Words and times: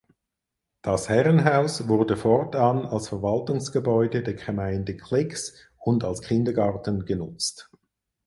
Das 0.81 1.09
Herrenhaus 1.09 1.87
wurde 1.87 2.17
fortan 2.17 2.87
als 2.87 3.09
Verwaltungsgebäude 3.09 4.23
der 4.23 4.33
Gemeinde 4.33 4.97
Klix 4.97 5.53
und 5.77 6.03
als 6.03 6.21
Kindergarten 6.23 7.05
genutzt. 7.05 7.69